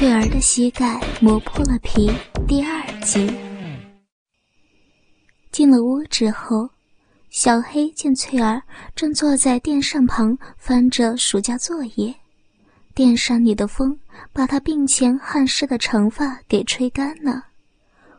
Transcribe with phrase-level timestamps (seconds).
[0.00, 2.10] 翠儿的膝盖磨破了皮
[2.48, 3.30] 第二集。
[5.52, 6.66] 进了屋之后，
[7.28, 8.62] 小黑见翠儿
[8.96, 12.14] 正坐在电扇旁翻着暑假作业，
[12.94, 13.94] 电扇里的风
[14.32, 17.44] 把她鬓前汗湿的长发给吹干了，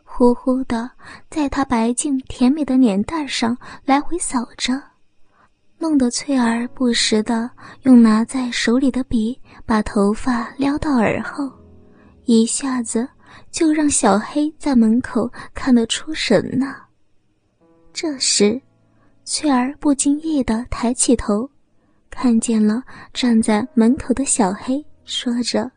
[0.04, 0.88] 呼呼的
[1.28, 4.80] 在她白净甜美的脸蛋上来回扫着。
[5.78, 7.50] 弄得翠儿不时的
[7.82, 9.36] 用拿在手里的笔
[9.66, 11.52] 把头发撩到耳后，
[12.24, 13.08] 一下子
[13.50, 16.76] 就让小黑在门口看得出神呢。
[17.92, 18.60] 这时，
[19.24, 21.48] 翠儿不经意的抬起头，
[22.10, 25.70] 看见了站在门口的小黑，说着：“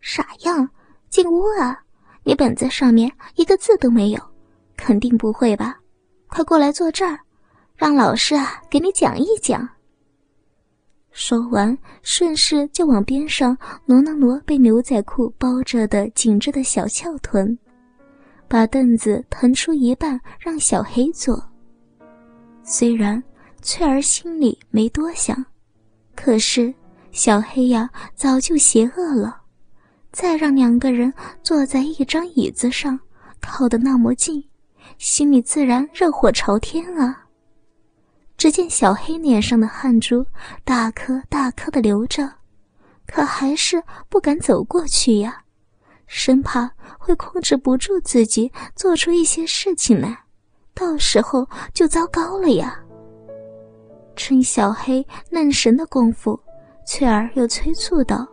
[0.00, 0.68] 傻样，
[1.10, 1.80] 进屋啊！
[2.22, 4.20] 你本子上面一个字都没有，
[4.76, 5.78] 肯定不会吧？
[6.28, 7.18] 快过来坐这儿。”
[7.76, 9.68] 让老师啊给你讲一讲。
[11.16, 17.56] 说完，顺势就往边上挪了挪被牛仔裤包着的紧致的小翘臀，
[18.48, 21.40] 把凳子腾出一半让小黑坐。
[22.64, 23.22] 虽然
[23.62, 25.42] 翠儿心里没多想，
[26.16, 26.74] 可是
[27.12, 29.40] 小黑呀早就邪恶了，
[30.10, 32.98] 再让两个人坐在一张椅子上，
[33.40, 34.44] 靠得那么近，
[34.98, 37.23] 心里自然热火朝天啊。
[38.36, 40.24] 只见小黑脸上的汗珠
[40.64, 42.30] 大颗大颗的流着，
[43.06, 45.42] 可还是不敢走过去呀，
[46.06, 50.18] 生怕会控制不住自己做出一些事情来，
[50.74, 52.78] 到时候就糟糕了呀。
[54.16, 56.38] 趁小黑愣神的功夫，
[56.86, 58.26] 翠儿又催促道：“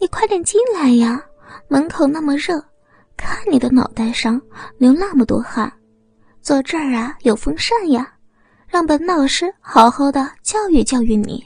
[0.00, 1.22] 你快点进来呀，
[1.68, 2.62] 门口那么热，
[3.16, 4.40] 看你的脑袋上
[4.78, 5.72] 流那么多汗，
[6.40, 8.14] 坐这儿啊有风扇呀。”
[8.72, 11.44] 让本老师好好的教育教育你。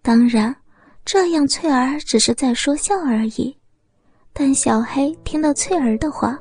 [0.00, 0.56] 当然，
[1.04, 3.54] 这样翠儿只是在说笑而已。
[4.32, 6.38] 但小黑听到翠儿的话，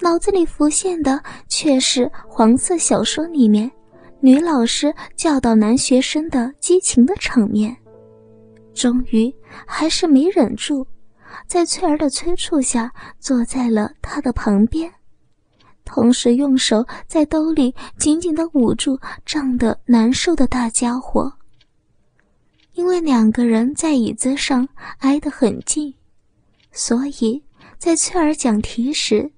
[0.00, 3.70] 脑子里浮现的却是黄色小说里面
[4.20, 7.74] 女老师教导男学生的激情的场面。
[8.74, 9.34] 终于
[9.66, 10.86] 还是没忍住，
[11.46, 14.92] 在翠儿的催促下，坐在了他的旁边。
[15.92, 18.96] 同时用手在兜里紧紧地捂住
[19.26, 21.32] 胀得难受的大家伙。
[22.74, 24.68] 因为两个人在椅子上
[24.98, 25.92] 挨得很近，
[26.70, 27.42] 所以
[27.76, 29.28] 在翠儿讲题时，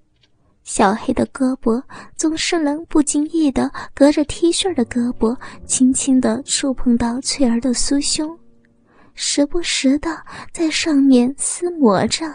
[0.63, 1.83] 小黑的胳膊
[2.15, 5.35] 总是能不经意地隔着 T 恤的胳膊，
[5.67, 8.39] 轻轻地触碰到翠儿的酥胸，
[9.15, 12.31] 时不时地在上面撕磨着。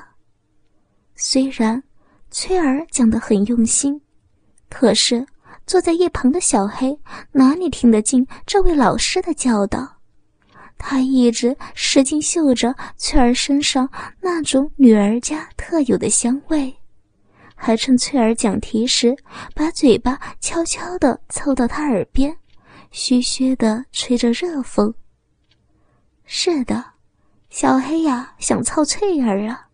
[1.15, 1.81] 虽然
[2.31, 4.01] 翠儿讲得很用心。
[4.69, 5.25] 可是，
[5.65, 6.99] 坐在一旁的小黑
[7.31, 9.97] 哪里听得进这位老师的教导？
[10.77, 13.89] 他一直使劲嗅着翠儿身上
[14.21, 16.75] 那种女儿家特有的香味，
[17.55, 19.15] 还趁翠儿讲题时，
[19.55, 22.37] 把嘴巴悄悄地凑到她耳边，
[22.91, 24.93] 嘘嘘地吹着热风。
[26.25, 26.83] 是的，
[27.49, 29.69] 小黑呀，想操翠儿啊！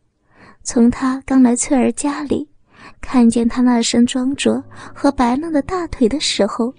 [0.64, 2.53] 从他刚来翠儿家里。
[3.02, 4.64] 看见他那身装着
[4.94, 6.74] 和白嫩的大腿的时候，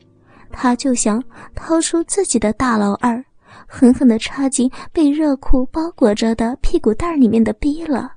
[0.50, 1.22] 他就想
[1.54, 3.24] 掏出自己的大老二，
[3.66, 8.12] 狠狠地插进被热裤包裹着的屁股蛋里面的逼了。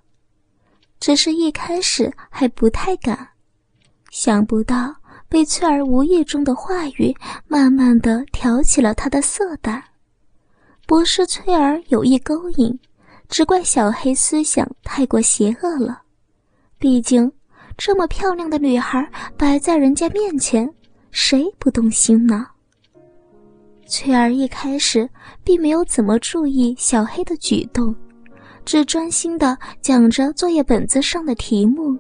[0.99, 3.29] 只是一开始还不太敢，
[4.09, 4.95] 想不到
[5.29, 7.15] 被翠儿无意中的话语
[7.47, 9.83] 慢慢的挑起了他的色胆。
[10.87, 12.79] 不是翠儿有意勾引，
[13.29, 16.01] 只怪小黑思想太过邪恶了，
[16.79, 17.31] 毕竟。
[17.77, 19.07] 这么漂亮的女孩
[19.37, 20.67] 摆在人家面前，
[21.11, 22.47] 谁不动心呢？
[23.85, 25.07] 翠儿一开始
[25.43, 27.95] 并没有怎么注意小黑的举动，
[28.65, 31.95] 只专心的讲着作业本子上的题目，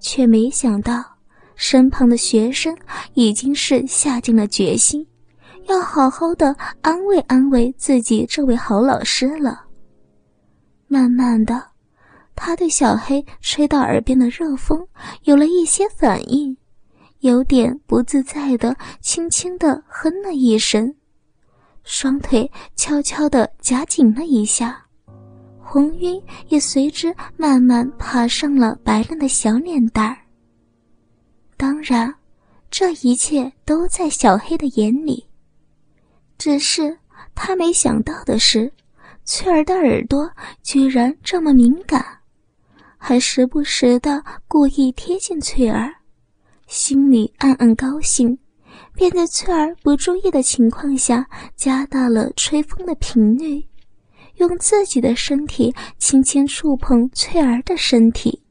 [0.00, 1.02] 却没想到
[1.54, 2.76] 身旁的学生
[3.14, 5.06] 已经是下定了决心，
[5.68, 9.64] 要好好的安慰安慰自己这位好老师了。
[10.88, 11.77] 慢慢的。
[12.40, 14.86] 他对小黑吹到耳边的热风
[15.24, 16.56] 有了一些反应，
[17.18, 20.94] 有点不自在的，轻轻的哼了一声，
[21.82, 24.86] 双腿悄悄的夹紧了一下，
[25.60, 30.16] 红晕也随之慢慢爬上了白嫩的小脸蛋儿。
[31.56, 32.14] 当然，
[32.70, 35.26] 这一切都在小黑的眼里，
[36.38, 36.96] 只是
[37.34, 38.72] 他没想到的是，
[39.24, 40.30] 翠儿的耳朵
[40.62, 42.17] 居然这么敏感。
[42.98, 45.94] 还时不时的故意贴近翠儿，
[46.66, 48.36] 心里暗暗高兴，
[48.94, 53.64] 便在翠儿不注意的情况下加大了吹风的频率，
[54.36, 58.42] 用自己的身体轻轻触碰翠儿的身体。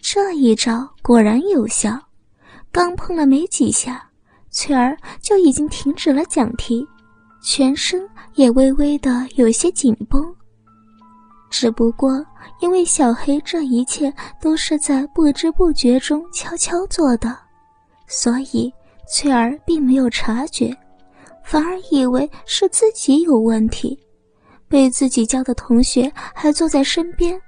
[0.00, 1.98] 这一招果然有效，
[2.70, 4.10] 刚碰了没几下，
[4.50, 6.86] 翠儿就已经停止了讲题，
[7.42, 10.35] 全身也微微的有些紧绷。
[11.58, 12.22] 只不过
[12.60, 14.12] 因为小黑这一切
[14.42, 17.34] 都是在不知不觉中悄悄做的，
[18.06, 18.70] 所以
[19.08, 20.76] 翠儿并没有察觉，
[21.42, 23.98] 反而以为是自己有问题，
[24.68, 27.40] 被自己教的同学还坐在身边，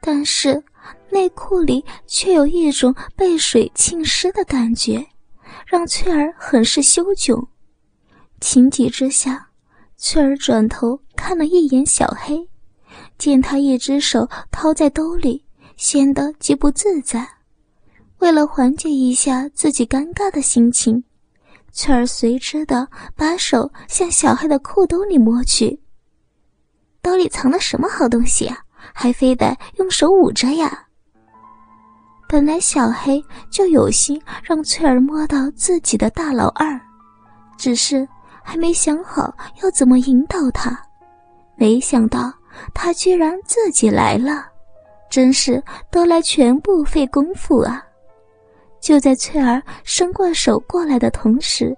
[0.00, 0.62] 但是。
[1.10, 5.04] 内裤里却有一种被水浸湿的感觉，
[5.66, 7.44] 让翠儿很是羞窘。
[8.40, 9.48] 情急之下，
[9.96, 12.46] 翠儿转头看了一眼小黑，
[13.18, 15.44] 见他一只手掏在兜里，
[15.76, 17.26] 显得极不自在。
[18.18, 21.02] 为了缓解一下自己尴尬的心情，
[21.72, 25.78] 翠儿随之的把手向小黑的裤兜里摸去。
[27.02, 28.58] 兜里藏了什么好东西啊？
[28.92, 30.86] 还非得用手捂着呀？
[32.28, 36.80] 本来小黑就有心让翠儿摸到自己的大老二，
[37.56, 38.08] 只是
[38.42, 39.32] 还没想好
[39.62, 40.76] 要怎么引导他。
[41.56, 42.32] 没想到
[42.74, 44.46] 他居然自己来了，
[45.10, 47.84] 真是得来全不费功夫啊！
[48.80, 51.76] 就在翠儿伸过手过来的同时，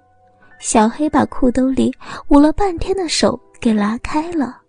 [0.59, 1.95] 小黑把裤兜里
[2.29, 4.61] 捂了半天的手给拉开了。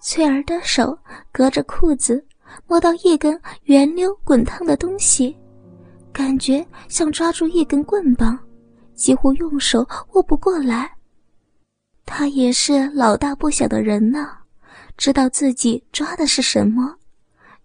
[0.00, 0.96] 翠儿的手
[1.30, 2.24] 隔着裤子。
[2.66, 5.36] 摸到一根圆溜滚烫的东西，
[6.12, 8.36] 感觉像抓住一根棍棒，
[8.92, 10.90] 几乎用手握不过来。
[12.04, 14.36] 他也是老大不小的人呢，
[15.00, 16.94] 知道自己抓的是什么，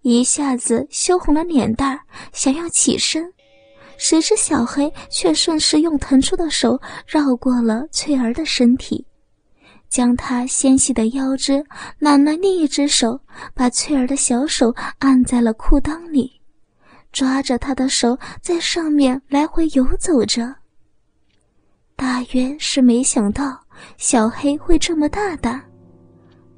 [0.03, 1.99] 一下子羞红了脸蛋，
[2.31, 3.29] 想要起身，
[3.97, 9.05] 谁知小黑却顺势用腾出的手绕过了翠儿的身体。
[9.89, 11.61] 将她纤细的腰肢
[11.99, 13.19] 揽了另一只手，
[13.53, 16.39] 把翠儿的小手按在了裤裆里，
[17.11, 20.55] 抓着她的手在上面来回游走着。
[21.97, 23.59] 大约是没想到
[23.97, 25.61] 小黑会这么大胆，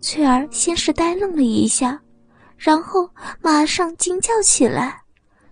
[0.02, 2.00] 翠儿先是呆愣了一下，
[2.58, 3.10] 然后
[3.42, 5.02] 马上惊叫起来，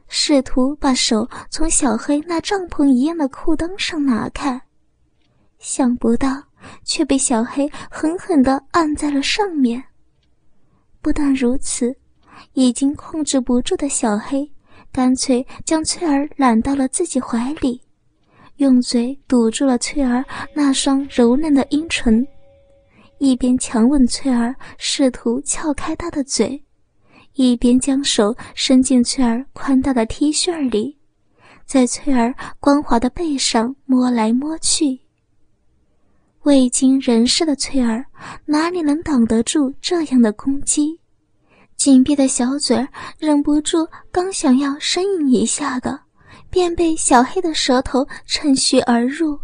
[0.07, 4.61] 试图把手从小黑那帐篷一样的裤裆上拿开，
[5.59, 6.43] 想不到。
[6.83, 9.83] 却被小黑狠狠地按在了上面。
[10.99, 11.95] 不但如此，
[12.53, 14.51] 已经控制不住的小黑，
[14.91, 17.79] 干脆将翠儿揽到了自己怀里，
[18.55, 20.25] 用嘴堵住了翠儿
[20.55, 22.27] 那双柔嫩的阴唇，
[23.25, 26.63] 一边强吻翠儿，试图撬开她的嘴，
[27.33, 30.95] 一边将手伸进翠儿宽大的 T 恤里，
[31.65, 34.99] 在翠儿光滑的背上摸来摸去。
[36.43, 38.05] 未经人事的翠儿
[38.45, 40.99] 哪里能挡得住这样的攻击？
[41.75, 42.87] 紧闭的小嘴
[43.17, 45.99] 忍不住，刚想要呻吟一下的，
[46.51, 49.39] 便被小黑的舌头趁虚而入，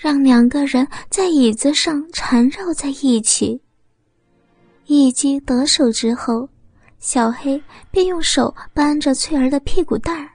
[0.00, 3.60] 让两个人在椅子上缠绕在一起。
[4.86, 6.48] 一击得手之后，
[7.00, 7.60] 小黑
[7.90, 10.30] 便用手扳着翠儿的屁股蛋儿，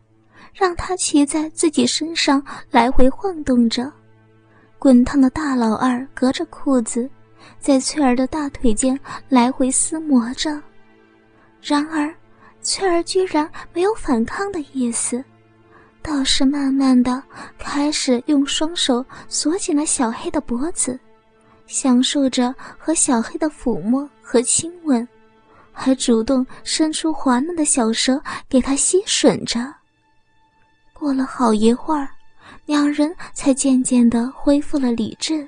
[0.54, 3.90] 让她骑在自己身上来回晃动着。
[4.78, 7.10] 滚烫的大老二隔着裤子，
[7.58, 9.00] 在翠儿的大腿间
[9.30, 10.62] 来回撕磨着。
[11.62, 12.14] 然而，
[12.62, 15.24] 翠儿居然没有反抗的意思，
[16.04, 17.24] 倒是慢慢的
[17.58, 21.00] 开始用双手锁紧了小黑的脖子，
[21.66, 25.08] 享受着和小黑的抚摸和亲吻，
[25.72, 29.74] 还主动伸出滑嫩的小舌给他吸吮着。
[30.94, 32.08] 过了好一会儿。
[32.66, 35.46] 两人才渐渐的恢复了理智。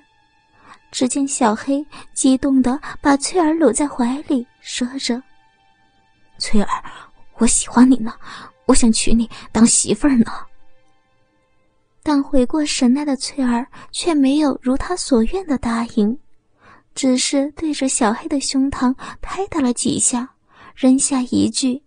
[0.92, 5.22] 只见小黑激动的把翠儿搂在怀里，说着
[6.38, 6.84] ：“翠儿，
[7.38, 8.14] 我喜欢你呢，
[8.66, 10.26] 我想娶你当媳妇儿呢。”
[12.08, 16.16] 但回过神来的翠儿却没有如他所愿的答应，
[16.94, 20.30] 只是对着小黑的胸膛拍打了几下，
[20.76, 21.82] 扔下一句：“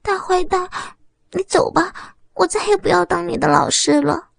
[0.00, 0.66] 大坏蛋，
[1.32, 1.92] 你走吧。”
[2.32, 4.30] 我再也不要当你的老师了。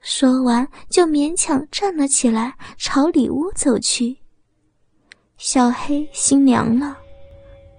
[0.00, 4.18] 说完，就勉强站了起来，朝里屋走去。
[5.38, 6.98] 小黑心凉了，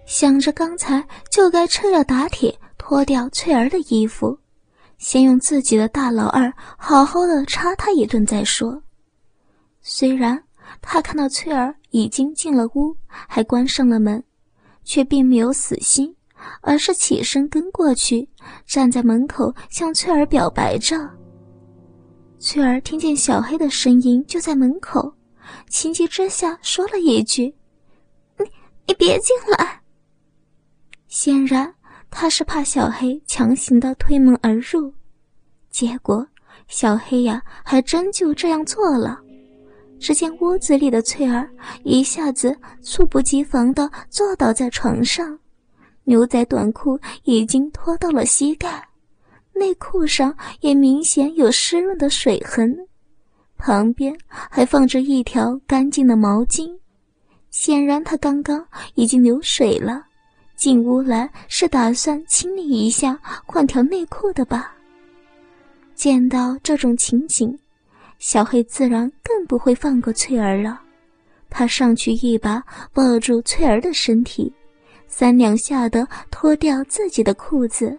[0.05, 4.39] 想着刚才就该趁热打铁，脱掉翠儿的衣服，
[5.01, 8.81] 先用自己的大老二好好的插他一顿再说。
[9.81, 10.41] 虽然
[10.81, 14.24] 他看到翠儿已经进了屋，还关上了门，
[14.84, 16.15] 却并没有死心。
[16.62, 18.27] 而是起身跟过去，
[18.65, 21.08] 站在门口向翠儿表白着。
[22.39, 25.13] 翠儿听见小黑的声音就在门口，
[25.70, 27.53] 情急之下说了一句
[28.39, 28.46] ：“你
[28.88, 29.81] 你别进来。”
[31.08, 31.72] 显然
[32.11, 34.93] 他是怕小黑强行的推门而入，
[35.71, 36.27] 结果
[36.67, 39.19] 小黑呀还真就这样做了。
[39.97, 41.49] 只见屋子里的翠儿
[41.83, 45.39] 一下子猝不及防的坐倒在床上，
[46.03, 48.83] 牛仔短裤已经脱到了膝盖，
[49.53, 52.75] 内裤上也明显有湿润的水痕，
[53.57, 56.77] 旁边还放着一条干净的毛巾，
[57.51, 58.65] 显然他刚刚
[58.95, 60.03] 已经流水了，
[60.61, 64.75] 进屋来是打算清理一下换条内裤的吧？
[65.95, 67.57] 见到这种情景。
[68.19, 70.79] 小黑自然更不会放过翠儿了，
[71.49, 72.63] 他上去一把
[72.93, 74.53] 抱住翠儿的身体，
[75.07, 77.97] 三两下的脱掉自己的裤子，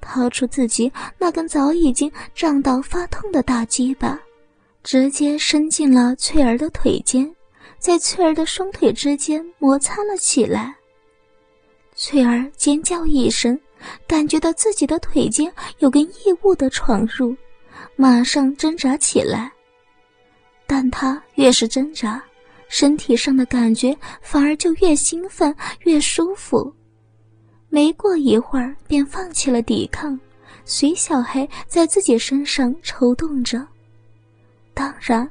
[0.00, 4.18] 掏出自己那根早已经胀到发痛的大鸡巴，
[4.82, 7.32] 直接伸进了翠儿的腿间，
[7.78, 10.74] 在翠儿的双腿之间摩擦了起来。
[11.96, 13.58] 翠儿尖叫一声，
[14.06, 17.34] 感觉到自己的腿间有根异物的闯入。
[17.96, 19.50] 马上挣扎起来，
[20.66, 22.22] 但他越是挣扎，
[22.68, 26.70] 身体上的感觉反而就越兴奋、越舒服。
[27.70, 30.18] 没过一会儿，便放弃了抵抗，
[30.66, 33.66] 随小黑在自己身上抽动着。
[34.74, 35.28] 当然，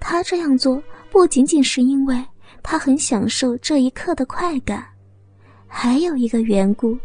[0.00, 2.24] 他这样做不仅仅是因为
[2.62, 4.86] 他很享受这一刻的快感，
[5.78, 6.98] 还有一个缘故，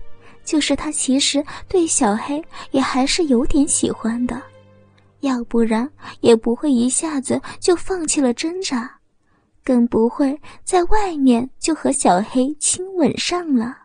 [0.45, 4.41] 就是他其实对小黑也还是有点喜欢的。
[5.19, 5.87] 要不然
[6.21, 8.89] 也不会一下子就放弃了挣扎，
[9.61, 13.77] 更不会在外面就和小黑亲吻上了。